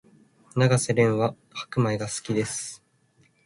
[0.55, 2.83] 永瀬廉は白米が好きです